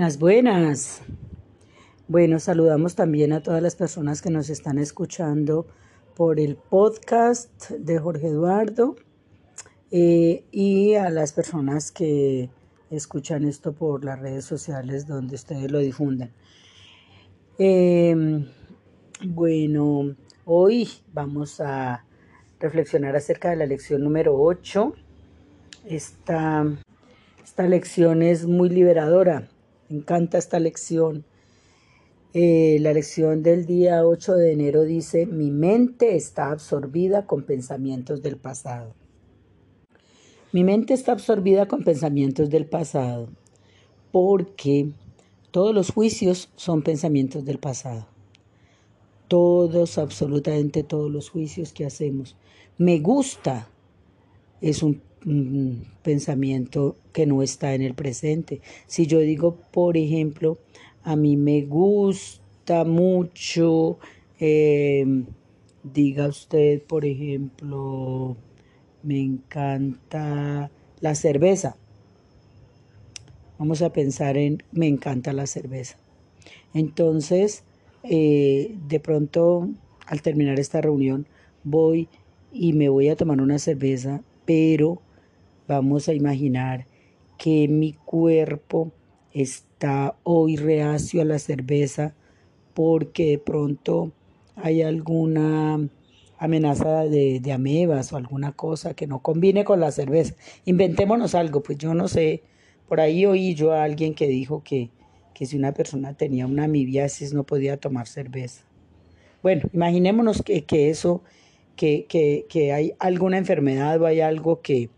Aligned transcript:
Buenas, 0.00 0.18
buenas. 0.18 1.02
Bueno, 2.08 2.38
saludamos 2.38 2.94
también 2.94 3.34
a 3.34 3.42
todas 3.42 3.62
las 3.62 3.76
personas 3.76 4.22
que 4.22 4.30
nos 4.30 4.48
están 4.48 4.78
escuchando 4.78 5.66
por 6.16 6.40
el 6.40 6.56
podcast 6.56 7.70
de 7.72 7.98
Jorge 7.98 8.28
Eduardo 8.28 8.96
eh, 9.90 10.46
y 10.52 10.94
a 10.94 11.10
las 11.10 11.34
personas 11.34 11.92
que 11.92 12.48
escuchan 12.88 13.44
esto 13.44 13.74
por 13.74 14.02
las 14.02 14.18
redes 14.18 14.46
sociales 14.46 15.06
donde 15.06 15.34
ustedes 15.34 15.70
lo 15.70 15.80
difundan. 15.80 16.32
Em, 17.58 18.46
bueno, 19.22 20.16
hoy 20.46 20.88
vamos 21.12 21.60
a 21.60 22.06
reflexionar 22.58 23.16
acerca 23.16 23.50
de 23.50 23.56
la 23.56 23.66
lección 23.66 24.02
número 24.02 24.34
8. 24.34 24.94
Esta, 25.84 26.64
esta 27.44 27.64
lección 27.64 28.22
es 28.22 28.46
muy 28.46 28.70
liberadora 28.70 29.49
encanta 29.90 30.38
esta 30.38 30.58
lección. 30.58 31.24
Eh, 32.32 32.78
la 32.80 32.92
lección 32.92 33.42
del 33.42 33.66
día 33.66 34.06
8 34.06 34.34
de 34.34 34.52
enero 34.52 34.84
dice, 34.84 35.26
mi 35.26 35.50
mente 35.50 36.14
está 36.14 36.52
absorbida 36.52 37.26
con 37.26 37.42
pensamientos 37.42 38.22
del 38.22 38.36
pasado. 38.36 38.94
Mi 40.52 40.64
mente 40.64 40.94
está 40.94 41.12
absorbida 41.12 41.66
con 41.66 41.84
pensamientos 41.84 42.50
del 42.50 42.66
pasado 42.66 43.28
porque 44.12 44.90
todos 45.50 45.74
los 45.74 45.90
juicios 45.90 46.50
son 46.56 46.82
pensamientos 46.82 47.44
del 47.44 47.58
pasado. 47.58 48.06
Todos, 49.28 49.98
absolutamente 49.98 50.82
todos 50.82 51.10
los 51.10 51.30
juicios 51.30 51.72
que 51.72 51.86
hacemos. 51.86 52.36
Me 52.78 52.98
gusta 52.98 53.68
es 54.60 54.82
un 54.82 55.02
un 55.26 55.86
pensamiento 56.02 56.96
que 57.12 57.26
no 57.26 57.42
está 57.42 57.74
en 57.74 57.82
el 57.82 57.94
presente. 57.94 58.60
Si 58.86 59.06
yo 59.06 59.18
digo, 59.18 59.56
por 59.70 59.96
ejemplo, 59.96 60.58
a 61.02 61.16
mí 61.16 61.36
me 61.36 61.62
gusta 61.62 62.84
mucho, 62.84 63.98
eh, 64.38 65.04
diga 65.82 66.28
usted, 66.28 66.82
por 66.82 67.04
ejemplo, 67.04 68.36
me 69.02 69.20
encanta 69.20 70.70
la 71.00 71.14
cerveza. 71.14 71.76
Vamos 73.58 73.82
a 73.82 73.92
pensar 73.92 74.36
en, 74.36 74.62
me 74.72 74.86
encanta 74.86 75.32
la 75.32 75.46
cerveza. 75.46 75.98
Entonces, 76.72 77.64
eh, 78.04 78.74
de 78.88 79.00
pronto, 79.00 79.68
al 80.06 80.22
terminar 80.22 80.58
esta 80.58 80.80
reunión, 80.80 81.26
voy 81.64 82.08
y 82.52 82.72
me 82.72 82.88
voy 82.88 83.08
a 83.08 83.16
tomar 83.16 83.40
una 83.40 83.58
cerveza, 83.58 84.22
pero 84.44 85.02
Vamos 85.70 86.08
a 86.08 86.14
imaginar 86.14 86.86
que 87.38 87.68
mi 87.68 87.92
cuerpo 87.92 88.90
está 89.32 90.16
hoy 90.24 90.56
reacio 90.56 91.22
a 91.22 91.24
la 91.24 91.38
cerveza 91.38 92.12
porque 92.74 93.30
de 93.30 93.38
pronto 93.38 94.10
hay 94.56 94.82
alguna 94.82 95.78
amenaza 96.38 97.04
de, 97.04 97.52
amebas 97.54 98.12
o 98.12 98.16
alguna 98.16 98.50
cosa 98.50 98.94
que 98.94 99.06
no 99.06 99.20
combine 99.20 99.62
con 99.62 99.78
la 99.78 99.92
cerveza. 99.92 100.34
Inventémonos 100.64 101.36
algo, 101.36 101.62
pues 101.62 101.78
yo 101.78 101.94
no 101.94 102.08
sé, 102.08 102.42
por 102.88 102.98
ahí 102.98 103.24
oí 103.24 103.54
yo 103.54 103.70
a 103.70 103.84
alguien 103.84 104.14
que 104.14 104.26
dijo 104.26 104.64
que, 104.64 104.90
que 105.34 105.46
si 105.46 105.56
una 105.56 105.70
persona 105.70 106.14
tenía 106.14 106.48
una 106.48 106.64
amibiasis 106.64 107.32
no 107.32 107.44
podía 107.44 107.76
tomar 107.76 108.08
cerveza. 108.08 108.64
Bueno, 109.40 109.70
imaginémonos 109.72 110.42
que, 110.42 110.64
que 110.64 110.90
eso, 110.90 111.22
que, 111.76 112.06
que 112.48 112.72
hay 112.72 112.94
alguna 112.98 113.38
enfermedad 113.38 114.02
o 114.02 114.06
hay 114.06 114.20
algo 114.20 114.62
que, 114.62 114.90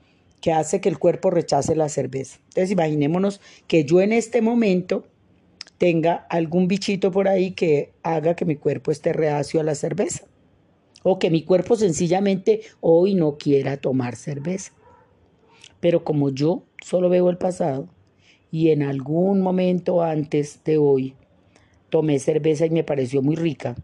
que 0.43 0.53
hace 0.53 0.81
que 0.81 0.89
el 0.89 0.99
cuerpo 0.99 1.31
rechace 1.31 1.77
la 1.77 1.89
cerveza. 1.89 2.39
Entonces 2.49 2.73
imaginémonos 2.73 3.41
que 3.69 3.85
yo 3.85 4.01
en 4.01 4.13
este 4.13 4.43
momento 4.43 5.07
tenga 5.79 6.27
algún 6.29 6.67
bichito 6.67 7.13
por 7.13 7.29
ahí 7.29 7.53
que 7.53 7.93
haga 8.03 8.35
que 8.35 8.45
mi 8.45 8.57
cuerpo 8.57 8.91
esté 8.91 9.13
reacio 9.13 9.61
a 9.61 9.63
la 9.63 9.77
cerveza. 9.77 10.25
O 11.05 11.21
que 11.21 11.31
mi 11.31 11.45
cuerpo 11.45 11.77
sencillamente 11.77 12.63
hoy 12.81 13.15
no 13.15 13.39
quiera 13.39 13.77
tomar 13.77 14.17
cerveza. 14.17 14.73
Pero 15.81 16.03
como 16.03 16.31
yo 16.31 16.65
solo 16.85 17.09
veo 17.09 17.31
el 17.31 17.39
pasado 17.39 17.89
y 18.51 18.71
en 18.71 18.83
algún 18.83 19.41
momento 19.41 20.03
antes 20.03 20.63
de 20.65 20.77
hoy 20.77 21.15
tomé 21.89 22.19
cerveza 22.19 22.67
y 22.67 22.71
me 22.71 22.85
pareció 22.85 23.23
muy 23.23 23.37
rica, 23.37 23.77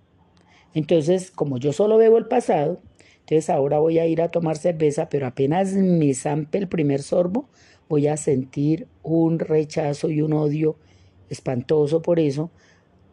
entonces 0.74 1.30
como 1.30 1.58
yo 1.58 1.72
solo 1.72 1.98
veo 1.98 2.18
el 2.18 2.26
pasado, 2.26 2.80
entonces 3.28 3.50
ahora 3.50 3.78
voy 3.78 3.98
a 3.98 4.06
ir 4.06 4.22
a 4.22 4.30
tomar 4.30 4.56
cerveza, 4.56 5.10
pero 5.10 5.26
apenas 5.26 5.74
me 5.74 6.14
zampe 6.14 6.56
el 6.56 6.66
primer 6.66 7.02
sorbo, 7.02 7.46
voy 7.86 8.06
a 8.06 8.16
sentir 8.16 8.86
un 9.02 9.38
rechazo 9.38 10.08
y 10.08 10.22
un 10.22 10.32
odio 10.32 10.76
espantoso 11.28 12.00
por 12.00 12.20
eso, 12.20 12.50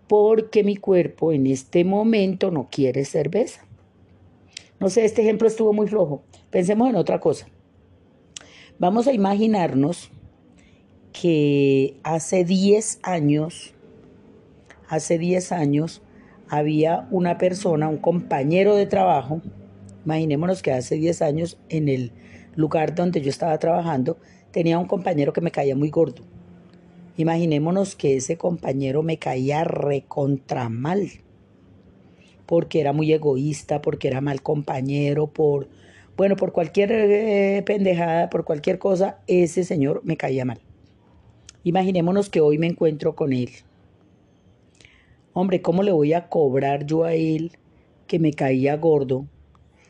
porque 0.07 0.63
mi 0.63 0.77
cuerpo 0.77 1.33
en 1.33 1.47
este 1.47 1.83
momento 1.83 2.49
no 2.49 2.69
quiere 2.71 3.03
cerveza. 3.03 3.65
No 4.79 4.89
sé, 4.89 5.03
este 5.03 5.21
ejemplo 5.21 5.49
estuvo 5.49 5.73
muy 5.73 5.87
flojo. 5.87 6.23
Pensemos 6.49 6.89
en 6.89 6.95
otra 6.95 7.19
cosa. 7.19 7.49
Vamos 8.79 9.07
a 9.07 9.13
imaginarnos 9.13 10.11
que 11.11 11.97
hace 12.03 12.45
10 12.45 12.99
años, 13.03 13.73
hace 14.87 15.17
10 15.17 15.51
años, 15.51 16.01
había 16.47 17.05
una 17.11 17.37
persona, 17.37 17.89
un 17.89 17.97
compañero 17.97 18.77
de 18.77 18.85
trabajo, 18.85 19.41
Imaginémonos 20.05 20.61
que 20.61 20.71
hace 20.71 20.95
10 20.95 21.21
años 21.23 21.57
en 21.69 21.89
el 21.89 22.11
lugar 22.55 22.93
donde 22.93 23.21
yo 23.21 23.29
estaba 23.29 23.57
trabajando 23.57 24.17
tenía 24.51 24.77
un 24.77 24.85
compañero 24.85 25.33
que 25.33 25.41
me 25.41 25.51
caía 25.51 25.75
muy 25.75 25.89
gordo. 25.89 26.23
Imaginémonos 27.17 27.95
que 27.95 28.15
ese 28.17 28.37
compañero 28.37 29.01
me 29.01 29.17
caía 29.17 29.63
recontra 29.63 30.69
mal, 30.69 31.09
porque 32.45 32.81
era 32.81 32.93
muy 32.93 33.11
egoísta, 33.11 33.81
porque 33.81 34.07
era 34.07 34.21
mal 34.21 34.43
compañero, 34.43 35.27
por, 35.27 35.69
bueno, 36.15 36.35
por 36.35 36.51
cualquier 36.51 36.91
eh, 36.91 37.63
pendejada, 37.65 38.29
por 38.29 38.45
cualquier 38.45 38.77
cosa, 38.77 39.19
ese 39.27 39.63
señor 39.63 40.01
me 40.03 40.17
caía 40.17 40.45
mal. 40.45 40.59
Imaginémonos 41.63 42.29
que 42.29 42.41
hoy 42.41 42.59
me 42.59 42.67
encuentro 42.67 43.15
con 43.15 43.33
él. 43.33 43.49
Hombre, 45.33 45.61
¿cómo 45.61 45.83
le 45.83 45.91
voy 45.91 46.13
a 46.13 46.29
cobrar 46.29 46.85
yo 46.85 47.05
a 47.05 47.13
él 47.13 47.57
que 48.07 48.19
me 48.19 48.33
caía 48.33 48.77
gordo 48.77 49.25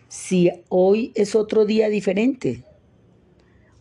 si 0.07 0.51
hoy 0.69 1.11
es 1.15 1.35
otro 1.35 1.65
día 1.65 1.89
diferente. 1.89 2.63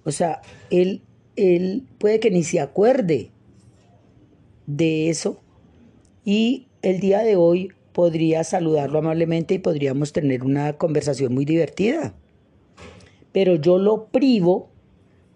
O 0.05 0.12
sea, 0.12 0.43
él, 0.71 1.03
él 1.37 1.87
puede 1.99 2.21
que 2.21 2.31
ni 2.31 2.43
se 2.45 2.61
acuerde 2.61 3.31
de 4.67 5.11
eso 5.11 5.41
y 6.25 6.67
el 6.83 7.01
día 7.01 7.21
de 7.21 7.37
hoy 7.37 7.73
podría 7.93 8.45
saludarlo 8.45 8.99
amablemente 8.99 9.55
y 9.55 9.59
podríamos 9.59 10.12
tener 10.12 10.45
una 10.45 10.75
conversación 10.75 11.33
muy 11.33 11.45
divertida. 11.45 12.15
Pero 13.33 13.55
yo 13.56 13.79
lo 13.79 14.06
privo 14.06 14.69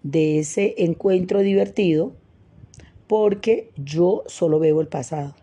de 0.03 0.38
ese 0.41 0.75
encuentro 0.78 1.41
divertido 1.41 2.12
porque 3.06 3.70
yo 3.76 4.25
solo 4.26 4.59
veo 4.59 4.81
el 4.81 4.88
pasado. 4.88 5.34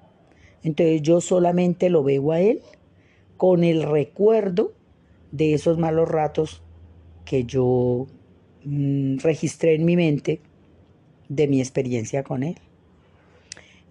Entonces 0.64 1.02
yo 1.02 1.22
solamente 1.22 1.90
lo 1.90 2.04
veo 2.04 2.32
a 2.32 2.42
él 2.42 2.62
con 3.38 3.64
el 3.64 3.84
recuerdo 3.84 4.74
de 5.36 5.54
esos 5.54 5.78
malos 5.78 6.08
ratos 6.08 6.62
que 7.26 7.44
yo 7.44 8.08
mm, 8.64 9.18
registré 9.18 9.76
en 9.76 9.86
mi 9.86 9.96
mente 9.96 10.42
de 11.28 11.48
mi 11.48 11.60
experiencia 11.60 12.24
con 12.24 12.44
él. 12.44 12.58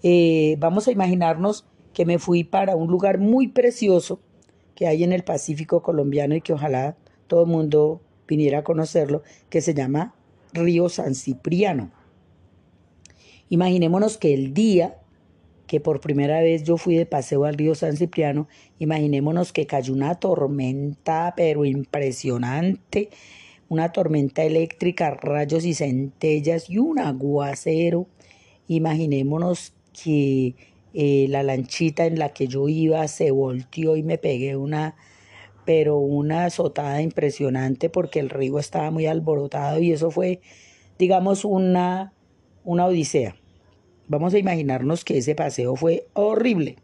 Eh, 0.03 0.57
vamos 0.59 0.89
a 0.89 0.92
imaginarnos 0.92 1.66
que 1.92 2.04
me 2.04 2.18
fui 2.18 2.45
para 2.45 2.77
un 2.77 2.89
lugar 2.89 3.18
muy 3.18 3.48
precioso 3.48 4.21
que 4.74 4.86
hay 4.86 5.04
en 5.04 5.13
el 5.13 5.22
Pacífico 5.22 5.83
colombiano 5.83 6.34
y 6.34 6.41
que 6.41 6.53
ojalá 6.53 6.97
todo 7.27 7.45
el 7.45 7.51
mundo 7.51 8.01
viniera 8.27 8.60
a 8.60 8.65
conocerlo, 8.65 9.22
que 9.48 9.60
se 9.60 9.74
llama 9.74 10.15
Río 10.53 10.89
San 10.89 11.15
Cipriano. 11.15 11.91
Imaginémonos 13.48 14.16
que 14.16 14.34
el 14.34 14.54
día 14.54 14.98
que 15.66 15.81
por 15.81 16.01
primera 16.01 16.41
vez 16.41 16.65
yo 16.65 16.77
fui 16.77 16.97
de 16.97 17.07
paseo 17.07 17.45
al 17.45 17.55
río 17.55 17.75
San 17.75 17.97
Cipriano, 17.97 18.49
imaginémonos 18.78 19.53
que 19.53 19.66
cayó 19.66 19.95
una 19.95 20.15
tormenta, 20.16 21.33
pero 21.37 21.65
impresionante, 21.65 23.11
una 23.69 23.93
tormenta 23.93 24.43
eléctrica, 24.45 25.11
rayos 25.11 25.65
y 25.65 25.75
centellas 25.75 26.69
y 26.69 26.78
un 26.78 26.99
aguacero. 26.99 28.07
Imaginémonos 28.69 29.75
que 29.93 30.55
eh, 30.93 31.27
la 31.28 31.43
lanchita 31.43 32.07
en 32.07 32.19
la 32.19 32.31
que 32.31 32.47
yo 32.47 32.69
iba 32.69 33.07
se 33.09 33.31
volteó 33.31 33.97
y 33.97 34.03
me 34.03 34.19
pegué 34.19 34.57
una, 34.57 34.97
pero 35.65 35.99
una 35.99 36.45
azotada 36.47 37.01
impresionante 37.03 37.89
porque 37.89 38.21
el 38.21 38.31
río 38.31 38.59
estaba 38.59 38.91
muy 38.91 39.07
alborotado 39.07 39.81
y 39.81 39.93
eso 39.93 40.11
fue, 40.11 40.41
digamos, 40.99 41.45
una, 41.45 42.13
una 42.65 42.87
odisea. 42.87 43.37
Vamos 44.09 44.34
a 44.34 44.39
imaginarnos 44.39 45.04
que 45.04 45.18
ese 45.18 45.34
paseo 45.34 45.77
fue 45.77 46.06
horrible. 46.12 46.77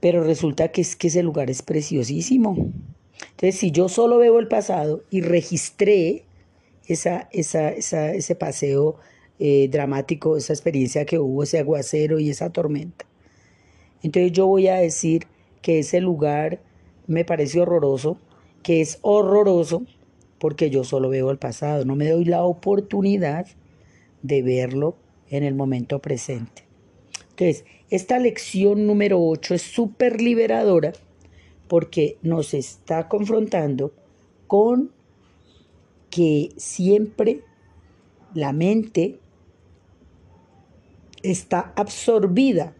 Pero 0.00 0.22
resulta 0.24 0.68
que 0.68 0.80
es 0.80 0.96
que 0.96 1.08
ese 1.08 1.22
lugar 1.22 1.50
es 1.50 1.62
preciosísimo. 1.62 2.70
Entonces, 3.30 3.56
si 3.56 3.70
yo 3.70 3.88
solo 3.88 4.18
veo 4.18 4.38
el 4.38 4.48
pasado 4.48 5.02
y 5.10 5.20
registré 5.22 6.24
esa, 6.86 7.28
esa, 7.32 7.70
ese 7.70 8.34
paseo 8.34 8.96
eh, 9.38 9.68
dramático 9.68 10.36
esa 10.36 10.52
experiencia 10.52 11.04
que 11.04 11.18
hubo, 11.18 11.42
ese 11.42 11.58
aguacero 11.58 12.20
y 12.20 12.30
esa 12.30 12.50
tormenta. 12.50 13.04
Entonces 14.02 14.32
yo 14.32 14.46
voy 14.46 14.68
a 14.68 14.76
decir 14.76 15.26
que 15.60 15.80
ese 15.80 16.00
lugar 16.00 16.60
me 17.06 17.24
parece 17.24 17.60
horroroso, 17.60 18.18
que 18.62 18.80
es 18.80 18.98
horroroso 19.02 19.86
porque 20.38 20.70
yo 20.70 20.84
solo 20.84 21.08
veo 21.08 21.30
el 21.30 21.38
pasado, 21.38 21.84
no 21.84 21.96
me 21.96 22.10
doy 22.10 22.24
la 22.26 22.44
oportunidad 22.44 23.46
de 24.24 24.42
verlo 24.42 24.96
en 25.28 25.44
el 25.44 25.54
momento 25.54 26.00
presente. 26.00 26.64
Entonces, 27.30 27.64
esta 27.90 28.18
lección 28.18 28.86
número 28.86 29.22
8 29.22 29.54
es 29.54 29.62
súper 29.62 30.20
liberadora 30.20 30.92
porque 31.68 32.16
nos 32.22 32.54
está 32.54 33.08
confrontando 33.08 33.92
con 34.46 34.90
que 36.10 36.50
siempre 36.56 37.42
la 38.34 38.52
mente 38.52 39.18
está 41.22 41.72
absorbida 41.76 42.74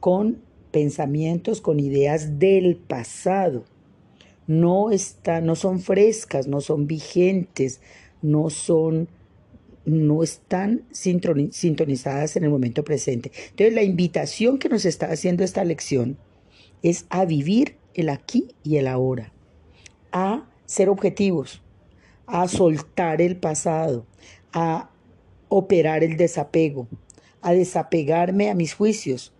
con 0.00 0.42
pensamientos, 0.72 1.60
con 1.60 1.80
ideas 1.80 2.38
del 2.38 2.76
pasado. 2.76 3.64
No, 4.46 4.90
está, 4.90 5.40
no 5.40 5.54
son 5.54 5.80
frescas, 5.80 6.48
no 6.48 6.60
son 6.60 6.86
vigentes, 6.86 7.80
no 8.20 8.50
son 8.50 9.08
no 9.84 10.22
están 10.22 10.82
sintonizadas 10.92 12.36
en 12.36 12.44
el 12.44 12.50
momento 12.50 12.84
presente. 12.84 13.32
Entonces 13.50 13.74
la 13.74 13.82
invitación 13.82 14.58
que 14.58 14.68
nos 14.68 14.84
está 14.84 15.06
haciendo 15.06 15.44
esta 15.44 15.64
lección 15.64 16.16
es 16.82 17.06
a 17.10 17.24
vivir 17.24 17.76
el 17.94 18.08
aquí 18.08 18.48
y 18.62 18.76
el 18.76 18.86
ahora, 18.86 19.32
a 20.12 20.48
ser 20.66 20.88
objetivos, 20.88 21.62
a 22.26 22.48
soltar 22.48 23.20
el 23.20 23.36
pasado, 23.36 24.06
a 24.52 24.90
operar 25.48 26.02
el 26.02 26.16
desapego, 26.16 26.88
a 27.40 27.52
desapegarme 27.52 28.50
a 28.50 28.54
mis 28.54 28.74
juicios, 28.74 29.32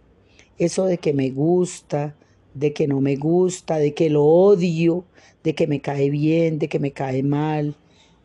eso 0.59 0.85
de 0.85 0.99
que 0.99 1.13
me 1.13 1.31
gusta, 1.31 2.15
de 2.55 2.73
que 2.73 2.87
no 2.87 3.01
me 3.01 3.17
gusta, 3.17 3.79
de 3.79 3.95
que 3.95 4.11
lo 4.11 4.25
odio, 4.25 5.05
de 5.43 5.55
que 5.55 5.67
me 5.67 5.81
cae 5.81 6.11
bien, 6.11 6.59
de 6.59 6.69
que 6.69 6.79
me 6.79 6.93
cae 6.93 7.23
mal, 7.23 7.77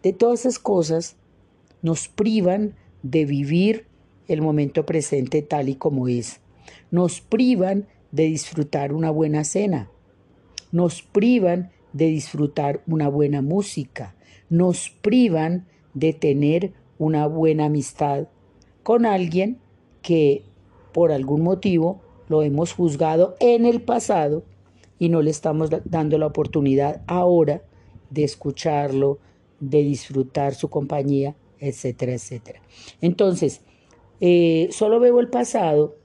de 0.03 0.13
todas 0.13 0.41
esas 0.41 0.59
cosas 0.59 1.15
nos 1.81 2.07
privan 2.07 2.75
de 3.03 3.25
vivir 3.25 3.85
el 4.27 4.41
momento 4.41 4.85
presente 4.85 5.41
tal 5.41 5.69
y 5.69 5.75
como 5.75 6.07
es. 6.07 6.41
Nos 6.91 7.21
privan 7.21 7.87
de 8.11 8.23
disfrutar 8.23 8.93
una 8.93 9.11
buena 9.11 9.43
cena. 9.43 9.89
Nos 10.71 11.01
privan 11.01 11.71
de 11.93 12.05
disfrutar 12.05 12.81
una 12.87 13.07
buena 13.07 13.41
música. 13.41 14.15
Nos 14.49 14.89
privan 14.89 15.67
de 15.93 16.13
tener 16.13 16.73
una 16.97 17.27
buena 17.27 17.65
amistad 17.65 18.27
con 18.83 19.05
alguien 19.05 19.57
que 20.01 20.43
por 20.93 21.11
algún 21.11 21.41
motivo 21.41 22.01
lo 22.27 22.43
hemos 22.43 22.73
juzgado 22.73 23.35
en 23.39 23.65
el 23.65 23.81
pasado 23.81 24.43
y 24.99 25.09
no 25.09 25.21
le 25.21 25.31
estamos 25.31 25.69
dando 25.85 26.17
la 26.17 26.27
oportunidad 26.27 27.01
ahora 27.07 27.63
de 28.09 28.23
escucharlo, 28.23 29.19
de 29.59 29.83
disfrutar 29.83 30.55
su 30.55 30.69
compañía, 30.69 31.35
etcétera, 31.59 32.13
etcétera. 32.13 32.61
Entonces, 33.01 33.61
eh, 34.21 34.69
solo 34.71 34.99
veo 34.99 35.19
el 35.19 35.29
pasado 35.29 35.95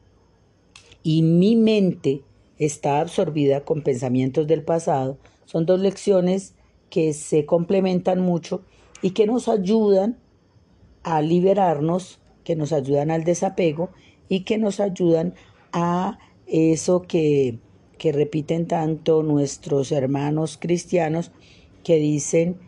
y 1.03 1.23
mi 1.23 1.57
mente 1.57 2.23
está 2.59 3.01
absorbida 3.01 3.65
con 3.65 3.83
pensamientos 3.83 4.47
del 4.47 4.63
pasado. 4.63 5.19
Son 5.45 5.67
dos 5.67 5.81
lecciones 5.81 6.55
que 6.91 7.13
se 7.13 7.45
complementan 7.45 8.21
mucho 8.21 8.63
y 9.03 9.11
que 9.11 9.27
nos 9.27 9.49
ayudan 9.49 10.19
a 11.03 11.21
liberarnos, 11.21 12.21
que 12.45 12.57
nos 12.57 12.73
ayudan 12.73 13.11
al 13.11 13.25
desapego 13.25 13.91
y 14.29 14.41
que 14.41 14.59
nos 14.59 14.81
ayudan 14.81 15.35
a 15.73 16.19
eso 16.47 17.03
que, 17.03 17.59
que 17.99 18.13
repiten 18.13 18.67
tanto 18.67 19.23
nuestros 19.23 19.93
hermanos 19.93 20.57
cristianos 20.59 21.33
que 21.83 21.97
dicen 21.97 22.59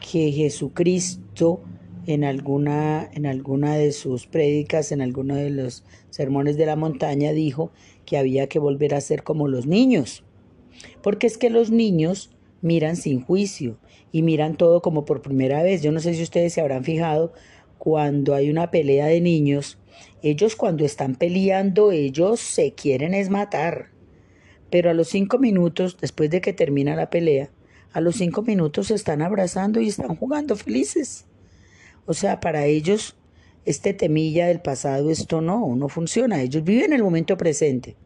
que 0.00 0.32
Jesucristo 0.32 1.60
en 2.06 2.24
alguna, 2.24 3.08
en 3.12 3.26
alguna 3.26 3.76
de 3.76 3.92
sus 3.92 4.26
prédicas, 4.26 4.92
en 4.92 5.00
alguno 5.00 5.36
de 5.36 5.50
los 5.50 5.84
sermones 6.10 6.56
de 6.56 6.66
la 6.66 6.76
montaña, 6.76 7.32
dijo 7.32 7.70
que 8.04 8.18
había 8.18 8.48
que 8.48 8.58
volver 8.58 8.94
a 8.94 9.00
ser 9.00 9.22
como 9.22 9.48
los 9.48 9.66
niños. 9.66 10.24
Porque 11.02 11.26
es 11.26 11.38
que 11.38 11.50
los 11.50 11.70
niños 11.70 12.30
miran 12.60 12.96
sin 12.96 13.22
juicio 13.22 13.78
y 14.12 14.22
miran 14.22 14.56
todo 14.56 14.82
como 14.82 15.04
por 15.04 15.22
primera 15.22 15.62
vez. 15.62 15.82
Yo 15.82 15.92
no 15.92 16.00
sé 16.00 16.14
si 16.14 16.22
ustedes 16.22 16.52
se 16.52 16.60
habrán 16.60 16.84
fijado 16.84 17.32
cuando 17.78 18.34
hay 18.34 18.50
una 18.50 18.70
pelea 18.70 19.06
de 19.06 19.20
niños 19.20 19.78
ellos 20.22 20.56
cuando 20.56 20.84
están 20.84 21.16
peleando, 21.16 21.92
ellos 21.92 22.40
se 22.40 22.72
quieren 22.72 23.12
es 23.12 23.28
matar. 23.28 23.90
Pero 24.70 24.90
a 24.90 24.94
los 24.94 25.08
cinco 25.08 25.38
minutos, 25.38 25.98
después 26.00 26.30
de 26.30 26.40
que 26.40 26.52
termina 26.52 26.96
la 26.96 27.10
pelea, 27.10 27.50
a 27.92 28.00
los 28.00 28.16
cinco 28.16 28.42
minutos 28.42 28.86
se 28.86 28.94
están 28.94 29.22
abrazando 29.22 29.80
y 29.80 29.88
están 29.88 30.16
jugando 30.16 30.56
felices. 30.56 31.26
O 32.06 32.14
sea, 32.14 32.40
para 32.40 32.66
ellos, 32.66 33.16
este 33.64 33.94
temilla 33.94 34.46
del 34.46 34.60
pasado, 34.60 35.10
esto 35.10 35.40
no, 35.40 35.74
no 35.76 35.88
funciona. 35.88 36.42
Ellos 36.42 36.64
viven 36.64 36.92
el 36.92 37.02
momento 37.02 37.36
presente. 37.36 37.96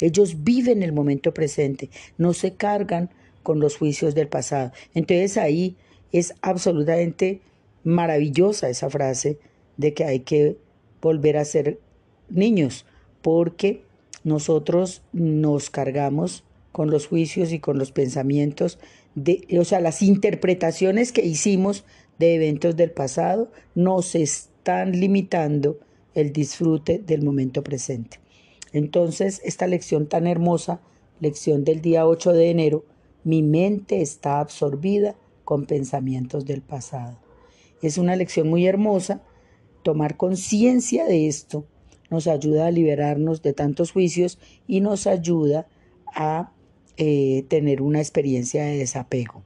Ellos 0.00 0.44
viven 0.44 0.82
el 0.82 0.92
momento 0.92 1.32
presente. 1.34 1.90
No 2.18 2.32
se 2.32 2.54
cargan 2.54 3.10
con 3.42 3.60
los 3.60 3.76
juicios 3.76 4.14
del 4.14 4.28
pasado. 4.28 4.72
Entonces 4.94 5.36
ahí 5.38 5.76
es 6.12 6.34
absolutamente 6.42 7.40
maravillosa 7.84 8.68
esa 8.68 8.90
frase 8.90 9.38
de 9.76 9.94
que 9.94 10.04
hay 10.04 10.20
que 10.20 10.58
volver 11.00 11.36
a 11.36 11.44
ser 11.44 11.80
niños, 12.28 12.84
porque 13.22 13.82
nosotros 14.24 15.02
nos 15.12 15.70
cargamos 15.70 16.44
con 16.72 16.90
los 16.90 17.06
juicios 17.06 17.52
y 17.52 17.58
con 17.58 17.78
los 17.78 17.92
pensamientos, 17.92 18.78
de, 19.14 19.46
o 19.58 19.64
sea, 19.64 19.80
las 19.80 20.02
interpretaciones 20.02 21.12
que 21.12 21.24
hicimos 21.24 21.84
de 22.18 22.34
eventos 22.34 22.76
del 22.76 22.90
pasado 22.90 23.50
nos 23.74 24.14
están 24.14 24.92
limitando 24.92 25.78
el 26.14 26.32
disfrute 26.32 26.98
del 26.98 27.22
momento 27.22 27.62
presente. 27.62 28.18
Entonces, 28.72 29.40
esta 29.44 29.66
lección 29.66 30.08
tan 30.08 30.26
hermosa, 30.26 30.80
lección 31.20 31.64
del 31.64 31.80
día 31.80 32.06
8 32.06 32.32
de 32.32 32.50
enero, 32.50 32.84
mi 33.24 33.42
mente 33.42 34.00
está 34.00 34.40
absorbida 34.40 35.16
con 35.44 35.66
pensamientos 35.66 36.44
del 36.44 36.60
pasado. 36.60 37.18
Es 37.82 37.98
una 37.98 38.16
lección 38.16 38.48
muy 38.48 38.66
hermosa 38.66 39.22
Tomar 39.82 40.16
conciencia 40.16 41.06
de 41.06 41.28
esto 41.28 41.64
nos 42.10 42.26
ayuda 42.26 42.66
a 42.66 42.70
liberarnos 42.70 43.40
de 43.40 43.52
tantos 43.52 43.92
juicios 43.92 44.38
y 44.66 44.80
nos 44.80 45.06
ayuda 45.06 45.66
a 46.14 46.52
eh, 46.96 47.44
tener 47.48 47.80
una 47.80 48.00
experiencia 48.00 48.64
de 48.64 48.76
desapego. 48.76 49.42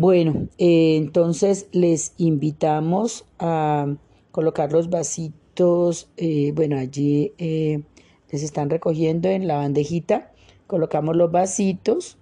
Bueno, 0.00 0.46
eh, 0.58 0.94
entonces 0.94 1.66
les 1.72 2.14
invitamos 2.18 3.24
a 3.40 3.96
colocar 4.30 4.70
los 4.70 4.90
vasitos, 4.90 6.08
eh, 6.16 6.52
bueno, 6.54 6.78
allí 6.78 7.32
les 7.36 8.42
están 8.44 8.70
recogiendo 8.70 9.28
en 9.28 9.48
la 9.48 9.56
bandejita, 9.56 10.30
colocamos 10.68 11.16
los 11.16 11.32
vasitos, 11.32 12.16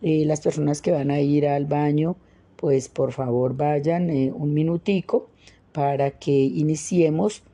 las 0.00 0.40
personas 0.40 0.82
que 0.82 0.90
van 0.90 1.12
a 1.12 1.20
ir 1.20 1.46
al 1.46 1.66
baño, 1.66 2.16
pues 2.56 2.88
por 2.88 3.12
favor 3.12 3.56
vayan 3.56 4.10
un 4.34 4.52
minutico 4.52 5.28
para 5.70 6.10
que 6.18 6.32
iniciemos 6.32 7.44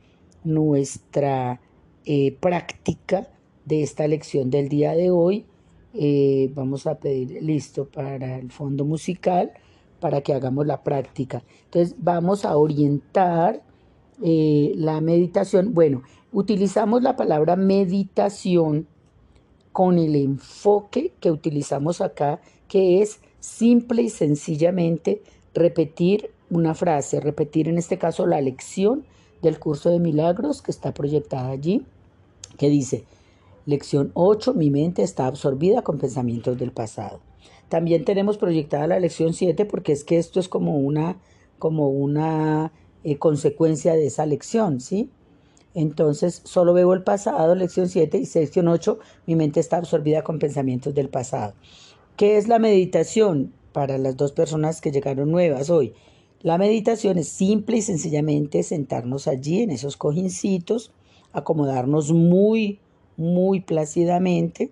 nuestra 0.43 1.61
eh, 2.03 2.35
práctica 2.39 3.29
de 3.65 3.83
esta 3.83 4.07
lección 4.07 4.49
del 4.49 4.69
día 4.69 4.93
de 4.95 5.11
hoy. 5.11 5.45
Eh, 5.93 6.49
vamos 6.55 6.87
a 6.87 6.97
pedir 6.97 7.43
listo 7.43 7.85
para 7.85 8.39
el 8.39 8.51
fondo 8.51 8.83
musical 8.83 9.53
para 9.99 10.21
que 10.21 10.33
hagamos 10.33 10.65
la 10.65 10.83
práctica. 10.83 11.43
Entonces 11.65 11.95
vamos 11.99 12.45
a 12.45 12.55
orientar 12.57 13.61
eh, 14.21 14.73
la 14.75 15.01
meditación. 15.01 15.73
Bueno, 15.73 16.03
utilizamos 16.31 17.01
la 17.03 17.15
palabra 17.15 17.55
meditación 17.55 18.87
con 19.71 19.99
el 19.99 20.15
enfoque 20.15 21.13
que 21.19 21.31
utilizamos 21.31 22.01
acá, 22.01 22.41
que 22.67 23.01
es 23.01 23.19
simple 23.39 24.01
y 24.01 24.09
sencillamente 24.09 25.21
repetir 25.53 26.31
una 26.49 26.73
frase, 26.73 27.19
repetir 27.19 27.67
en 27.67 27.77
este 27.77 27.97
caso 27.97 28.25
la 28.25 28.41
lección 28.41 29.05
del 29.41 29.59
curso 29.59 29.89
de 29.89 29.99
milagros 29.99 30.61
que 30.61 30.71
está 30.71 30.93
proyectada 30.93 31.49
allí, 31.49 31.85
que 32.57 32.69
dice, 32.69 33.05
lección 33.65 34.11
8, 34.15 34.53
mi 34.53 34.69
mente 34.71 35.03
está 35.03 35.27
absorbida 35.27 35.83
con 35.83 35.99
pensamientos 35.99 36.57
del 36.57 36.71
pasado. 36.71 37.19
También 37.69 38.05
tenemos 38.05 38.37
proyectada 38.37 38.87
la 38.87 38.99
lección 38.99 39.33
7 39.33 39.65
porque 39.65 39.91
es 39.91 40.03
que 40.03 40.17
esto 40.17 40.39
es 40.39 40.47
como 40.47 40.77
una, 40.77 41.17
como 41.59 41.89
una 41.89 42.71
eh, 43.03 43.17
consecuencia 43.17 43.93
de 43.93 44.07
esa 44.07 44.25
lección, 44.25 44.79
¿sí? 44.79 45.09
Entonces, 45.77 46.41
solo 46.43 46.73
veo 46.73 46.91
el 46.93 47.03
pasado, 47.03 47.53
lección 47.53 47.87
7, 47.87 48.17
y 48.17 48.39
lección 48.39 48.67
8, 48.67 48.97
mi 49.27 49.35
mente 49.35 49.59
está 49.59 49.77
absorbida 49.77 50.23
con 50.23 50.39
pensamientos 50.39 50.95
del 50.95 51.07
pasado. 51.07 51.53
¿Qué 52.15 52.37
es 52.37 52.47
la 52.47 52.57
meditación 52.57 53.53
para 53.73 53.99
las 53.99 54.17
dos 54.17 54.31
personas 54.31 54.81
que 54.81 54.91
llegaron 54.91 55.29
nuevas 55.29 55.69
hoy? 55.69 55.93
La 56.41 56.57
meditación 56.57 57.19
es 57.19 57.27
simple 57.27 57.77
y 57.77 57.81
sencillamente 57.83 58.63
sentarnos 58.63 59.27
allí 59.27 59.61
en 59.61 59.69
esos 59.69 59.97
cojincitos, 59.97 60.91
acomodarnos 61.31 62.11
muy, 62.11 62.79
muy 63.15 63.61
plácidamente, 63.61 64.71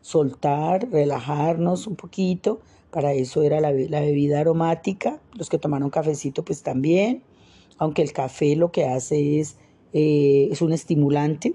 soltar, 0.00 0.88
relajarnos 0.90 1.86
un 1.86 1.96
poquito. 1.96 2.60
Para 2.90 3.12
eso 3.12 3.42
era 3.42 3.60
la, 3.60 3.70
bebida 3.70 4.40
aromática. 4.40 5.20
Los 5.34 5.48
que 5.48 5.58
tomaron 5.58 5.90
cafecito, 5.90 6.44
pues 6.44 6.62
también. 6.62 7.22
Aunque 7.78 8.02
el 8.02 8.12
café 8.12 8.56
lo 8.56 8.72
que 8.72 8.84
hace 8.84 9.40
es, 9.40 9.56
eh, 9.92 10.48
es 10.50 10.62
un 10.62 10.72
estimulante. 10.72 11.54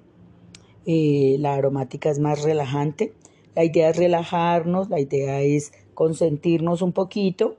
Eh, 0.86 1.38
la 1.40 1.56
aromática 1.56 2.10
es 2.10 2.20
más 2.20 2.44
relajante. 2.44 3.14
La 3.56 3.64
idea 3.64 3.90
es 3.90 3.98
relajarnos, 3.98 4.90
la 4.90 5.00
idea 5.00 5.42
es 5.42 5.72
consentirnos 5.94 6.82
un 6.82 6.92
poquito 6.92 7.56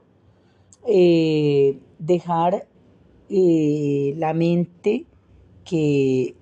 eh, 0.87 1.79
dejar 1.97 2.67
la 3.29 4.33
mente 4.33 5.05
que 5.65 6.35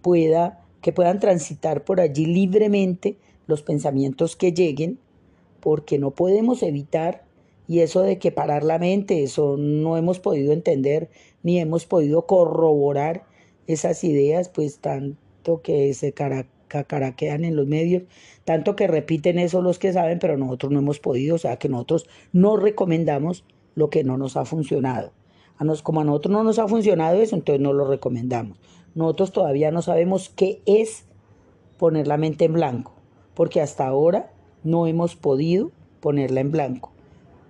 pueda, 0.00 0.64
que 0.80 0.92
puedan 0.92 1.20
transitar 1.20 1.84
por 1.84 2.00
allí 2.00 2.26
libremente 2.26 3.16
los 3.46 3.62
pensamientos 3.62 4.36
que 4.36 4.52
lleguen, 4.52 4.98
porque 5.60 5.98
no 5.98 6.10
podemos 6.10 6.62
evitar, 6.62 7.24
y 7.68 7.80
eso 7.80 8.02
de 8.02 8.18
que 8.18 8.32
parar 8.32 8.64
la 8.64 8.78
mente, 8.78 9.22
eso 9.22 9.56
no 9.56 9.96
hemos 9.96 10.18
podido 10.18 10.52
entender 10.52 11.10
ni 11.42 11.58
hemos 11.58 11.86
podido 11.86 12.26
corroborar 12.26 13.24
esas 13.66 14.04
ideas, 14.04 14.48
pues 14.48 14.78
tanto 14.78 15.62
que 15.62 15.94
se 15.94 16.12
caraquean 16.12 17.44
en 17.44 17.56
los 17.56 17.66
medios, 17.66 18.02
tanto 18.44 18.76
que 18.76 18.88
repiten 18.88 19.38
eso 19.38 19.62
los 19.62 19.78
que 19.78 19.92
saben, 19.92 20.18
pero 20.18 20.36
nosotros 20.36 20.72
no 20.72 20.80
hemos 20.80 20.98
podido, 20.98 21.36
o 21.36 21.38
sea 21.38 21.56
que 21.56 21.68
nosotros 21.68 22.06
no 22.32 22.56
recomendamos 22.56 23.44
lo 23.74 23.88
que 23.88 24.04
no 24.04 24.18
nos 24.18 24.36
ha 24.36 24.44
funcionado. 24.44 25.12
A 25.56 25.64
nos, 25.64 25.82
como 25.82 26.00
a 26.00 26.04
nosotros 26.04 26.32
no 26.32 26.42
nos 26.42 26.58
ha 26.58 26.66
funcionado 26.66 27.20
eso, 27.20 27.36
entonces 27.36 27.60
no 27.60 27.72
lo 27.72 27.86
recomendamos. 27.86 28.58
Nosotros 28.94 29.32
todavía 29.32 29.70
no 29.70 29.80
sabemos 29.80 30.28
qué 30.28 30.60
es 30.66 31.04
poner 31.78 32.06
la 32.06 32.16
mente 32.16 32.44
en 32.44 32.54
blanco, 32.54 32.91
porque 33.34 33.60
hasta 33.60 33.86
ahora 33.86 34.30
no 34.64 34.86
hemos 34.86 35.16
podido 35.16 35.70
ponerla 36.00 36.40
en 36.40 36.50
blanco. 36.50 36.92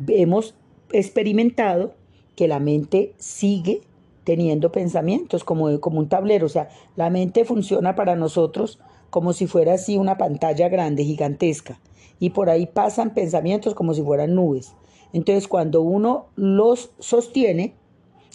Hemos 0.08 0.54
experimentado 0.92 1.94
que 2.36 2.48
la 2.48 2.58
mente 2.58 3.14
sigue 3.18 3.82
teniendo 4.24 4.72
pensamientos 4.72 5.44
como, 5.44 5.80
como 5.80 5.98
un 5.98 6.08
tablero, 6.08 6.46
o 6.46 6.48
sea, 6.48 6.68
la 6.96 7.10
mente 7.10 7.44
funciona 7.44 7.94
para 7.94 8.14
nosotros 8.14 8.78
como 9.10 9.32
si 9.32 9.46
fuera 9.46 9.74
así 9.74 9.98
una 9.98 10.16
pantalla 10.16 10.68
grande, 10.68 11.04
gigantesca, 11.04 11.78
y 12.18 12.30
por 12.30 12.48
ahí 12.48 12.66
pasan 12.66 13.14
pensamientos 13.14 13.74
como 13.74 13.94
si 13.94 14.02
fueran 14.02 14.34
nubes. 14.34 14.74
Entonces, 15.12 15.48
cuando 15.48 15.82
uno 15.82 16.26
los 16.36 16.92
sostiene, 16.98 17.74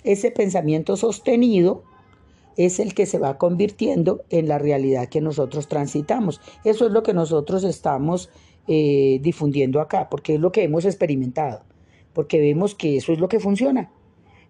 ese 0.04 0.30
pensamiento 0.30 0.96
sostenido 0.96 1.84
es 2.58 2.80
el 2.80 2.96
que 2.96 3.06
se 3.06 3.20
va 3.20 3.38
convirtiendo 3.38 4.26
en 4.30 4.48
la 4.48 4.58
realidad 4.58 5.08
que 5.08 5.22
nosotros 5.22 5.68
transitamos. 5.68 6.42
Eso 6.66 6.88
es 6.88 6.92
lo 6.92 7.04
que 7.04 7.14
nosotros 7.14 7.64
estamos 7.64 8.30
eh, 8.68 9.20
difundiendo 9.22 9.80
acá, 9.80 10.10
porque 10.10 10.36
es 10.36 10.42
lo 10.42 10.52
que 10.52 10.64
hemos 10.64 10.84
experimentado, 10.84 11.62
porque 12.14 12.40
vemos 12.40 12.74
que 12.74 12.98
eso 12.98 13.14
es 13.14 13.20
lo 13.20 13.30
que 13.30 13.40
funciona. 13.40 13.92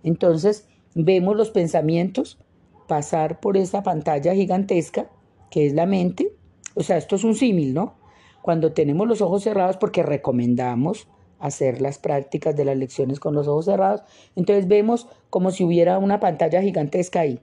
Entonces, 0.03 0.67
vemos 0.95 1.35
los 1.35 1.51
pensamientos 1.51 2.39
pasar 2.87 3.41
por 3.41 3.57
esa 3.57 3.83
pantalla 3.83 4.33
gigantesca 4.33 5.09
que 5.51 5.67
es 5.67 5.73
la 5.73 5.85
mente. 5.85 6.31
O 6.75 6.83
sea, 6.83 6.97
esto 6.97 7.17
es 7.17 7.25
un 7.25 7.35
símil, 7.35 7.73
¿no? 7.73 7.95
Cuando 8.41 8.71
tenemos 8.71 9.05
los 9.07 9.21
ojos 9.21 9.43
cerrados 9.43 9.75
porque 9.75 10.03
recomendamos 10.03 11.09
hacer 11.39 11.81
las 11.81 11.99
prácticas 11.99 12.55
de 12.55 12.63
las 12.63 12.77
lecciones 12.77 13.19
con 13.19 13.35
los 13.35 13.49
ojos 13.49 13.65
cerrados. 13.65 14.01
Entonces 14.37 14.69
vemos 14.69 15.07
como 15.29 15.51
si 15.51 15.65
hubiera 15.65 15.97
una 15.97 16.21
pantalla 16.21 16.61
gigantesca 16.61 17.19
ahí 17.19 17.41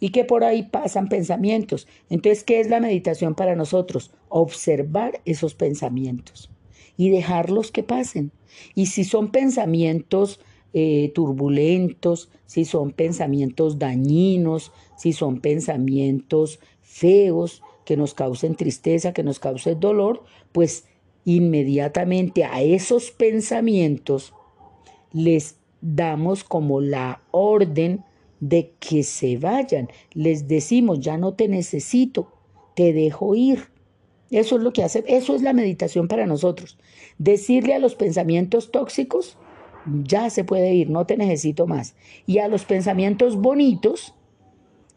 y 0.00 0.10
que 0.10 0.24
por 0.24 0.44
ahí 0.44 0.64
pasan 0.64 1.08
pensamientos. 1.08 1.86
Entonces, 2.10 2.44
¿qué 2.44 2.60
es 2.60 2.68
la 2.68 2.80
meditación 2.80 3.34
para 3.34 3.56
nosotros? 3.56 4.10
Observar 4.28 5.20
esos 5.24 5.54
pensamientos 5.54 6.50
y 6.96 7.10
dejarlos 7.10 7.70
que 7.70 7.82
pasen. 7.82 8.32
Y 8.74 8.86
si 8.86 9.04
son 9.04 9.30
pensamientos 9.30 10.40
eh, 10.72 11.12
turbulentos, 11.14 12.30
si 12.46 12.64
son 12.64 12.92
pensamientos 12.92 13.78
dañinos, 13.78 14.72
si 14.96 15.12
son 15.12 15.40
pensamientos 15.40 16.60
feos, 16.82 17.62
que 17.86 17.96
nos 17.96 18.14
causen 18.14 18.56
tristeza, 18.56 19.12
que 19.12 19.22
nos 19.22 19.38
causen 19.38 19.80
dolor, 19.80 20.24
pues 20.52 20.86
inmediatamente 21.24 22.44
a 22.44 22.60
esos 22.60 23.10
pensamientos 23.10 24.34
les 25.12 25.56
damos 25.80 26.44
como 26.44 26.80
la 26.80 27.22
orden 27.30 28.04
de 28.40 28.72
que 28.80 29.02
se 29.02 29.38
vayan. 29.38 29.88
Les 30.12 30.48
decimos, 30.48 31.00
ya 31.00 31.16
no 31.16 31.34
te 31.34 31.48
necesito, 31.48 32.32
te 32.74 32.92
dejo 32.92 33.34
ir. 33.34 33.68
Eso 34.30 34.56
es 34.56 34.62
lo 34.62 34.72
que 34.72 34.82
hace, 34.82 35.04
eso 35.06 35.34
es 35.34 35.42
la 35.42 35.52
meditación 35.52 36.08
para 36.08 36.26
nosotros. 36.26 36.78
Decirle 37.18 37.74
a 37.74 37.78
los 37.78 37.94
pensamientos 37.94 38.70
tóxicos, 38.70 39.38
ya 40.04 40.30
se 40.30 40.42
puede 40.42 40.74
ir, 40.74 40.90
no 40.90 41.06
te 41.06 41.16
necesito 41.16 41.66
más. 41.66 41.94
Y 42.26 42.38
a 42.38 42.48
los 42.48 42.64
pensamientos 42.64 43.36
bonitos, 43.36 44.14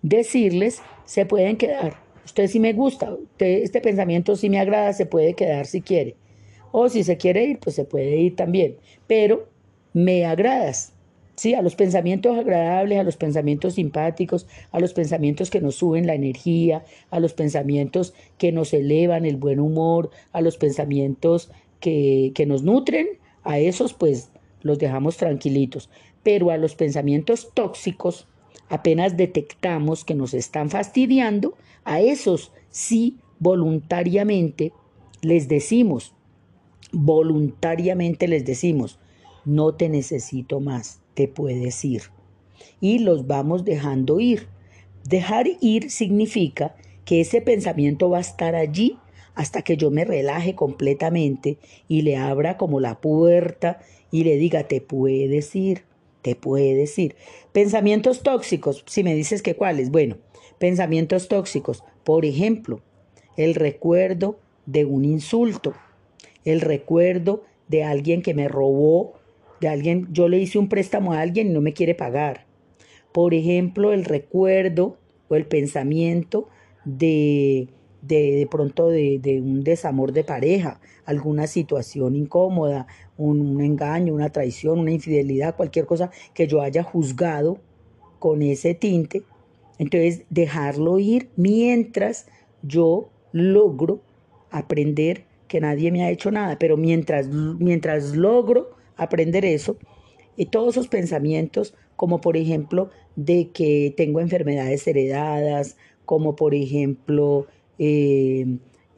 decirles, 0.01 0.81
se 1.05 1.25
pueden 1.25 1.57
quedar 1.57 2.09
Usted 2.29 2.45
sí 2.45 2.59
me 2.59 2.73
gusta, 2.73 3.17
este 3.39 3.81
pensamiento 3.81 4.35
sí 4.35 4.51
me 4.51 4.59
agrada, 4.59 4.93
se 4.93 5.07
puede 5.07 5.33
quedar 5.33 5.65
si 5.65 5.81
quiere. 5.81 6.15
O 6.71 6.87
si 6.87 7.03
se 7.03 7.17
quiere 7.17 7.43
ir, 7.43 7.57
pues 7.57 7.75
se 7.75 7.85
puede 7.85 8.17
ir 8.17 8.35
también. 8.35 8.77
Pero 9.07 9.49
me 9.93 10.25
agradas. 10.27 10.93
Sí, 11.39 11.53
a 11.53 11.61
los 11.61 11.77
pensamientos 11.77 12.37
agradables, 12.37 12.99
a 12.99 13.03
los 13.03 13.15
pensamientos 13.15 13.75
simpáticos, 13.75 14.45
a 14.73 14.81
los 14.81 14.91
pensamientos 14.91 15.49
que 15.49 15.61
nos 15.61 15.75
suben 15.75 16.05
la 16.05 16.13
energía, 16.13 16.83
a 17.11 17.21
los 17.21 17.31
pensamientos 17.31 18.13
que 18.37 18.51
nos 18.51 18.73
elevan 18.73 19.23
el 19.23 19.37
buen 19.37 19.61
humor, 19.61 20.09
a 20.33 20.41
los 20.41 20.57
pensamientos 20.57 21.49
que, 21.79 22.33
que 22.35 22.45
nos 22.45 22.63
nutren, 22.63 23.07
a 23.43 23.57
esos 23.57 23.93
pues 23.93 24.31
los 24.63 24.79
dejamos 24.79 25.15
tranquilitos. 25.15 25.89
Pero 26.23 26.51
a 26.51 26.57
los 26.57 26.75
pensamientos 26.75 27.51
tóxicos, 27.53 28.27
apenas 28.67 29.15
detectamos 29.15 30.03
que 30.03 30.15
nos 30.15 30.33
están 30.33 30.69
fastidiando, 30.69 31.53
a 31.85 32.01
esos 32.01 32.51
sí 32.69 33.15
voluntariamente 33.39 34.73
les 35.21 35.47
decimos, 35.47 36.13
voluntariamente 36.91 38.27
les 38.27 38.43
decimos, 38.43 38.99
no 39.45 39.73
te 39.75 39.87
necesito 39.87 40.59
más, 40.59 40.98
te 41.13 41.27
puedes 41.27 41.83
ir. 41.85 42.03
Y 42.81 42.99
los 42.99 43.27
vamos 43.27 43.65
dejando 43.65 44.19
ir. 44.19 44.47
Dejar 45.03 45.47
ir 45.61 45.89
significa 45.89 46.75
que 47.05 47.21
ese 47.21 47.41
pensamiento 47.41 48.09
va 48.09 48.19
a 48.19 48.21
estar 48.21 48.55
allí 48.55 48.97
hasta 49.35 49.61
que 49.61 49.77
yo 49.77 49.89
me 49.89 50.05
relaje 50.05 50.53
completamente 50.53 51.57
y 51.87 52.01
le 52.01 52.17
abra 52.17 52.57
como 52.57 52.79
la 52.79 52.99
puerta 52.99 53.79
y 54.11 54.23
le 54.23 54.37
diga, 54.37 54.67
te 54.67 54.81
puedes 54.81 55.55
ir, 55.55 55.83
te 56.21 56.35
puedes 56.35 56.97
ir. 56.99 57.15
Pensamientos 57.51 58.21
tóxicos, 58.21 58.83
si 58.85 59.03
me 59.03 59.15
dices 59.15 59.41
que 59.41 59.55
cuáles, 59.55 59.91
bueno, 59.91 60.17
pensamientos 60.57 61.29
tóxicos, 61.29 61.83
por 62.03 62.25
ejemplo, 62.25 62.81
el 63.37 63.55
recuerdo 63.55 64.39
de 64.65 64.85
un 64.85 65.05
insulto, 65.05 65.73
el 66.43 66.61
recuerdo 66.61 67.43
de 67.67 67.83
alguien 67.83 68.21
que 68.21 68.33
me 68.33 68.47
robó, 68.47 69.13
de 69.59 69.67
alguien, 69.67 70.07
yo 70.11 70.27
le 70.27 70.39
hice 70.39 70.57
un 70.59 70.69
préstamo 70.69 71.13
a 71.13 71.21
alguien 71.21 71.47
y 71.47 71.51
no 71.51 71.61
me 71.61 71.73
quiere 71.73 71.95
pagar. 71.95 72.45
Por 73.11 73.33
ejemplo, 73.33 73.91
el 73.93 74.05
recuerdo 74.05 74.97
o 75.27 75.35
el 75.35 75.45
pensamiento 75.45 76.47
de, 76.85 77.67
de, 78.01 78.35
de 78.35 78.47
pronto 78.49 78.89
de, 78.89 79.19
de, 79.19 79.41
un 79.41 79.63
desamor 79.63 80.13
de 80.13 80.23
pareja, 80.23 80.79
alguna 81.05 81.47
situación 81.47 82.15
incómoda, 82.15 82.87
un, 83.17 83.41
un 83.41 83.61
engaño, 83.61 84.13
una 84.13 84.29
traición, 84.29 84.79
una 84.79 84.91
infidelidad, 84.91 85.55
cualquier 85.55 85.85
cosa 85.85 86.11
que 86.33 86.47
yo 86.47 86.61
haya 86.61 86.83
juzgado 86.83 87.59
con 88.19 88.41
ese 88.41 88.73
tinte. 88.73 89.23
Entonces, 89.77 90.23
dejarlo 90.29 90.99
ir 90.99 91.29
mientras 91.35 92.27
yo 92.61 93.09
logro 93.31 94.01
aprender 94.51 95.25
que 95.47 95.59
nadie 95.59 95.91
me 95.91 96.03
ha 96.03 96.11
hecho 96.11 96.31
nada, 96.31 96.57
pero 96.59 96.77
mientras, 96.77 97.27
mientras 97.27 98.15
logro 98.15 98.78
aprender 99.03 99.45
eso, 99.45 99.77
y 100.35 100.45
todos 100.45 100.75
esos 100.75 100.87
pensamientos, 100.87 101.75
como 101.95 102.21
por 102.21 102.37
ejemplo 102.37 102.89
de 103.15 103.49
que 103.49 103.93
tengo 103.97 104.21
enfermedades 104.21 104.87
heredadas, 104.87 105.75
como 106.05 106.35
por 106.35 106.55
ejemplo 106.55 107.47
eh, 107.77 108.45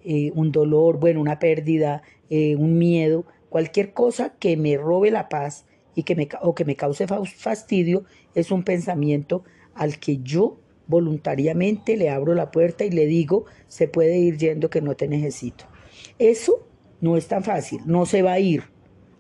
eh, 0.04 0.32
un 0.36 0.52
dolor, 0.52 1.00
bueno, 1.00 1.20
una 1.20 1.40
pérdida, 1.40 2.04
eh, 2.30 2.56
un 2.56 2.78
miedo, 2.78 3.26
cualquier 3.50 3.94
cosa 3.94 4.36
que 4.40 4.56
me 4.56 4.78
robe 4.78 5.12
la 5.12 5.30
paz 5.30 5.66
y 5.96 6.04
que 6.04 6.16
me, 6.16 6.30
o 6.42 6.56
que 6.56 6.66
me 6.66 6.76
cause 6.76 7.06
fastidio, 7.08 8.06
es 8.36 8.52
un 8.52 8.64
pensamiento 8.64 9.44
al 9.74 10.00
que 10.00 10.18
yo 10.18 10.60
voluntariamente 10.88 11.98
le 11.98 12.10
abro 12.10 12.36
la 12.36 12.52
puerta 12.52 12.86
y 12.86 12.92
le 12.92 13.06
digo, 13.06 13.46
se 13.68 13.88
puede 13.88 14.18
ir 14.20 14.38
yendo 14.38 14.70
que 14.70 14.82
no 14.82 14.96
te 14.96 15.08
necesito. 15.08 15.66
Eso 16.20 16.68
no 17.00 17.18
es 17.18 17.28
tan 17.28 17.44
fácil, 17.44 17.82
no 17.86 18.06
se 18.06 18.22
va 18.22 18.34
a 18.34 18.40
ir. 18.40 18.64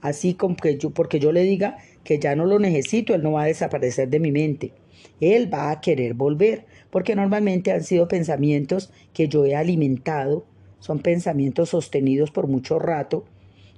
Así 0.01 0.33
como 0.33 0.55
que 0.55 0.77
yo, 0.77 0.89
porque 0.89 1.19
yo 1.19 1.31
le 1.31 1.43
diga, 1.43 1.77
que 2.03 2.19
ya 2.19 2.35
no 2.35 2.45
lo 2.45 2.59
necesito, 2.59 3.13
él 3.13 3.23
no 3.23 3.33
va 3.33 3.43
a 3.43 3.47
desaparecer 3.47 4.09
de 4.09 4.19
mi 4.19 4.31
mente. 4.31 4.73
Él 5.19 5.53
va 5.53 5.71
a 5.71 5.81
querer 5.81 6.15
volver, 6.15 6.65
porque 6.89 7.15
normalmente 7.15 7.71
han 7.71 7.83
sido 7.83 8.07
pensamientos 8.07 8.91
que 9.13 9.27
yo 9.27 9.45
he 9.45 9.55
alimentado, 9.55 10.45
son 10.79 10.99
pensamientos 10.99 11.69
sostenidos 11.69 12.31
por 12.31 12.47
mucho 12.47 12.79
rato, 12.79 13.25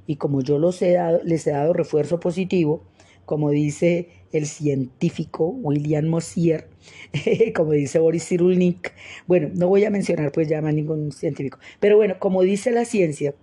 y 0.08 0.16
como 0.16 0.42
yo 0.42 0.60
los 0.60 0.82
he 0.82 0.94
dado, 0.94 1.22
les 1.24 1.46
he 1.48 1.52
dado 1.52 1.74
refuerzo 1.74 2.20
positivo, 2.20 2.84
como 3.26 3.52
dice 3.52 4.10
el 4.32 4.48
científico 4.48 5.48
William 5.48 6.06
Mosier, 6.08 6.68
como 7.56 7.72
dice 7.72 8.00
Boris 8.00 8.28
Cyrulnik, 8.28 8.94
bueno, 9.28 9.50
no 9.54 9.68
voy 9.68 9.86
a 9.86 9.90
mencionar 9.90 10.32
pues 10.32 10.50
ya 10.50 10.62
más 10.62 10.74
ningún 10.74 11.12
científico, 11.12 11.60
pero 11.80 11.96
bueno, 11.96 12.16
como 12.20 12.42
dice 12.42 12.72
la 12.72 12.86
ciencia, 12.86 13.34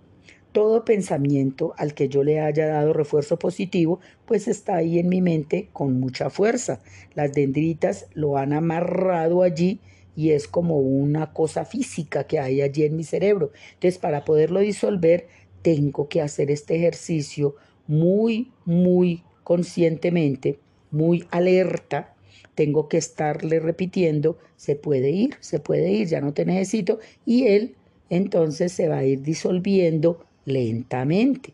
todo 0.51 0.85
pensamiento 0.85 1.73
al 1.77 1.93
que 1.93 2.09
yo 2.09 2.23
le 2.23 2.39
haya 2.39 2.67
dado 2.67 2.93
refuerzo 2.93 3.37
positivo, 3.39 3.99
pues 4.25 4.47
está 4.47 4.75
ahí 4.75 4.99
en 4.99 5.09
mi 5.09 5.21
mente 5.21 5.69
con 5.73 5.99
mucha 5.99 6.29
fuerza. 6.29 6.81
Las 7.15 7.33
dendritas 7.33 8.07
lo 8.13 8.37
han 8.37 8.53
amarrado 8.53 9.43
allí 9.43 9.79
y 10.15 10.31
es 10.31 10.47
como 10.47 10.77
una 10.77 11.33
cosa 11.33 11.65
física 11.65 12.25
que 12.25 12.39
hay 12.39 12.61
allí 12.61 12.83
en 12.83 12.95
mi 12.95 13.03
cerebro. 13.03 13.51
Entonces, 13.73 13.97
para 13.97 14.25
poderlo 14.25 14.59
disolver, 14.59 15.27
tengo 15.61 16.09
que 16.09 16.21
hacer 16.21 16.51
este 16.51 16.75
ejercicio 16.75 17.55
muy, 17.87 18.51
muy 18.65 19.23
conscientemente, 19.43 20.59
muy 20.91 21.25
alerta. 21.31 22.15
Tengo 22.55 22.89
que 22.89 22.97
estarle 22.97 23.59
repitiendo, 23.59 24.37
se 24.57 24.75
puede 24.75 25.11
ir, 25.11 25.35
se 25.39 25.59
puede 25.59 25.91
ir, 25.91 26.07
ya 26.07 26.19
no 26.19 26.33
te 26.33 26.45
necesito. 26.45 26.99
Y 27.25 27.47
él 27.47 27.75
entonces 28.09 28.73
se 28.73 28.89
va 28.89 28.97
a 28.97 29.05
ir 29.05 29.21
disolviendo 29.21 30.25
lentamente. 30.45 31.53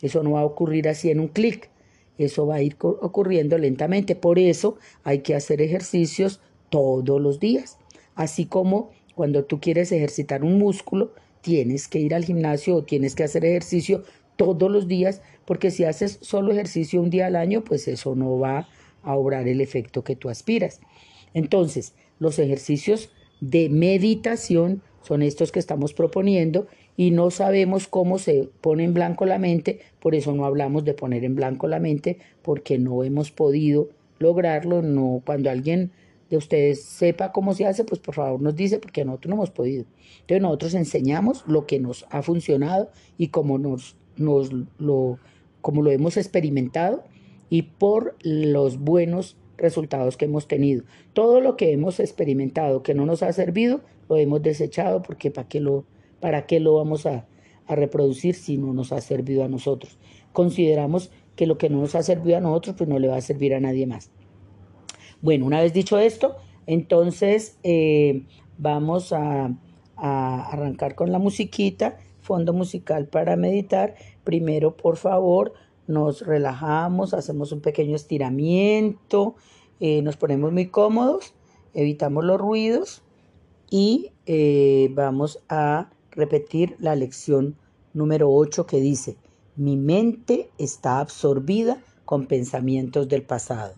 Eso 0.00 0.22
no 0.22 0.32
va 0.32 0.40
a 0.40 0.44
ocurrir 0.44 0.88
así 0.88 1.10
en 1.10 1.20
un 1.20 1.28
clic, 1.28 1.70
eso 2.18 2.46
va 2.46 2.56
a 2.56 2.62
ir 2.62 2.76
ocurriendo 2.80 3.58
lentamente. 3.58 4.14
Por 4.14 4.38
eso 4.38 4.76
hay 5.02 5.20
que 5.20 5.34
hacer 5.34 5.60
ejercicios 5.60 6.40
todos 6.68 7.20
los 7.20 7.40
días. 7.40 7.78
Así 8.14 8.46
como 8.46 8.90
cuando 9.14 9.44
tú 9.44 9.60
quieres 9.60 9.92
ejercitar 9.92 10.44
un 10.44 10.58
músculo, 10.58 11.12
tienes 11.40 11.88
que 11.88 11.98
ir 11.98 12.14
al 12.14 12.24
gimnasio 12.24 12.76
o 12.76 12.84
tienes 12.84 13.14
que 13.14 13.24
hacer 13.24 13.44
ejercicio 13.44 14.02
todos 14.36 14.70
los 14.70 14.88
días, 14.88 15.22
porque 15.44 15.70
si 15.70 15.84
haces 15.84 16.18
solo 16.20 16.52
ejercicio 16.52 17.00
un 17.00 17.10
día 17.10 17.26
al 17.26 17.36
año, 17.36 17.62
pues 17.62 17.86
eso 17.86 18.14
no 18.14 18.38
va 18.38 18.68
a 19.02 19.16
obrar 19.16 19.46
el 19.46 19.60
efecto 19.60 20.02
que 20.02 20.16
tú 20.16 20.28
aspiras. 20.28 20.80
Entonces, 21.34 21.94
los 22.18 22.38
ejercicios 22.38 23.10
de 23.40 23.68
meditación 23.68 24.82
son 25.02 25.22
estos 25.22 25.52
que 25.52 25.58
estamos 25.58 25.92
proponiendo 25.92 26.66
y 26.96 27.10
no 27.10 27.30
sabemos 27.30 27.88
cómo 27.88 28.18
se 28.18 28.48
pone 28.60 28.84
en 28.84 28.94
blanco 28.94 29.26
la 29.26 29.38
mente, 29.38 29.80
por 30.00 30.14
eso 30.14 30.32
no 30.34 30.44
hablamos 30.44 30.84
de 30.84 30.94
poner 30.94 31.24
en 31.24 31.34
blanco 31.34 31.66
la 31.66 31.80
mente, 31.80 32.18
porque 32.42 32.78
no 32.78 33.02
hemos 33.02 33.30
podido 33.30 33.88
lograrlo, 34.18 34.82
no 34.82 35.22
cuando 35.24 35.50
alguien 35.50 35.90
de 36.30 36.36
ustedes 36.36 36.82
sepa 36.82 37.32
cómo 37.32 37.54
se 37.54 37.66
hace, 37.66 37.84
pues 37.84 38.00
por 38.00 38.14
favor 38.14 38.40
nos 38.40 38.56
dice, 38.56 38.78
porque 38.78 39.04
nosotros 39.04 39.30
no 39.30 39.36
hemos 39.36 39.50
podido. 39.50 39.84
Entonces 40.20 40.42
nosotros 40.42 40.74
enseñamos 40.74 41.44
lo 41.46 41.66
que 41.66 41.80
nos 41.80 42.06
ha 42.10 42.22
funcionado 42.22 42.90
y 43.18 43.28
cómo 43.28 43.58
nos, 43.58 43.96
nos 44.16 44.50
lo, 44.78 45.18
como 45.60 45.82
lo 45.82 45.90
hemos 45.90 46.16
experimentado 46.16 47.04
y 47.50 47.62
por 47.62 48.16
los 48.22 48.78
buenos 48.78 49.36
resultados 49.56 50.16
que 50.16 50.24
hemos 50.24 50.48
tenido. 50.48 50.84
Todo 51.12 51.40
lo 51.40 51.56
que 51.56 51.72
hemos 51.72 52.00
experimentado 52.00 52.82
que 52.82 52.94
no 52.94 53.06
nos 53.06 53.22
ha 53.22 53.32
servido, 53.32 53.80
lo 54.08 54.16
hemos 54.16 54.42
desechado 54.42 55.02
porque 55.02 55.30
para 55.30 55.48
qué 55.48 55.60
lo 55.60 55.84
¿Para 56.24 56.46
qué 56.46 56.58
lo 56.58 56.76
vamos 56.76 57.04
a, 57.04 57.26
reproducir 57.68 58.34
si 58.34 58.56
no 58.56 58.72
nos 58.72 58.92
ha 58.92 59.02
servido 59.02 59.44
a 59.44 59.48
nosotros? 59.48 59.98
Consideramos 60.32 61.10
que 61.36 61.46
lo 61.46 61.58
que 61.58 61.68
no 61.68 61.80
nos 61.80 61.94
ha 61.96 62.02
servido 62.02 62.38
a 62.38 62.40
nosotros, 62.40 62.76
pues 62.78 62.88
no 62.88 62.98
le 62.98 63.08
va 63.08 63.16
a 63.16 63.20
servir 63.20 63.54
a 63.54 63.60
nadie 63.60 63.86
más. 63.86 64.10
Bueno, 65.20 65.44
una 65.44 65.60
vez 65.60 65.74
dicho 65.74 65.98
esto, 65.98 66.36
entonces 66.66 67.58
eh, 67.62 68.24
vamos 68.56 69.12
a, 69.12 69.54
arrancar 69.96 70.94
con 70.94 71.12
la 71.12 71.18
musiquita, 71.18 71.98
fondo 72.22 72.54
musical 72.54 73.06
para 73.06 73.36
meditar. 73.36 73.94
Primero, 74.24 74.78
por 74.78 74.96
favor, 74.96 75.52
nos 75.86 76.26
relajamos, 76.26 77.12
hacemos 77.12 77.52
un 77.52 77.60
pequeño 77.60 77.96
estiramiento, 77.96 79.34
eh, 79.78 80.00
nos 80.00 80.16
ponemos 80.16 80.52
muy 80.52 80.68
cómodos, 80.68 81.34
evitamos 81.74 82.24
los 82.24 82.40
ruidos 82.40 83.02
y 83.68 84.12
eh, 84.24 84.88
vamos 84.94 85.44
a 85.50 85.90
repetir 86.14 86.76
la 86.78 86.94
lección 86.94 87.56
número 87.92 88.30
8 88.30 88.66
que 88.66 88.80
dice, 88.80 89.16
mi 89.56 89.76
mente 89.76 90.50
está 90.58 91.00
absorbida 91.00 91.78
con 92.04 92.26
pensamientos 92.26 93.08
del 93.08 93.22
pasado. 93.22 93.74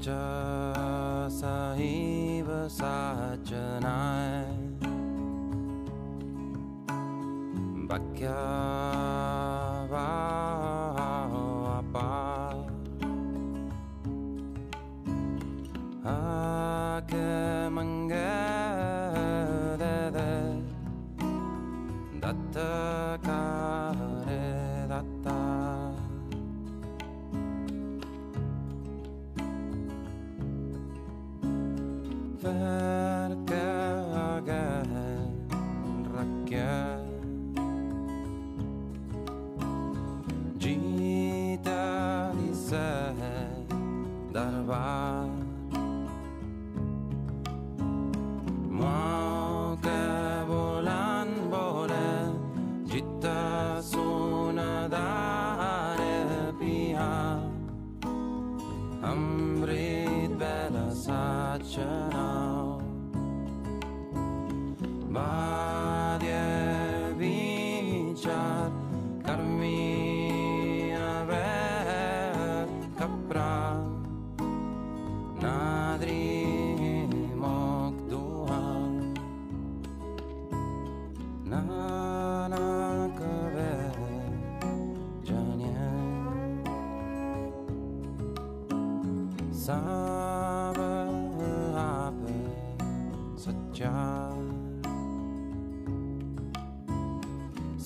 혼자 0.00 0.29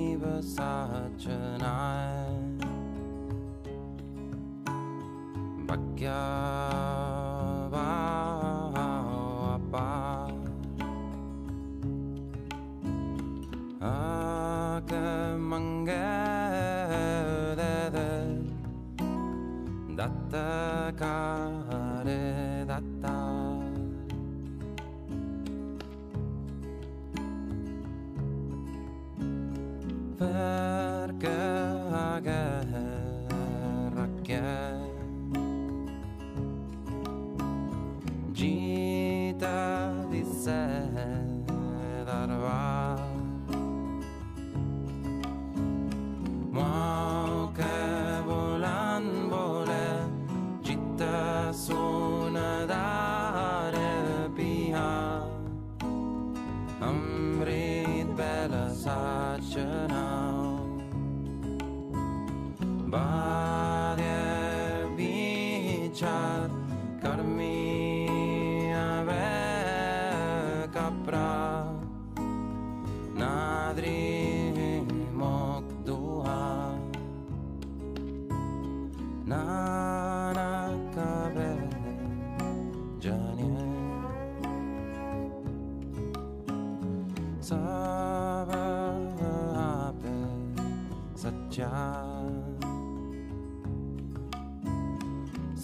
Gene. 38.39 38.68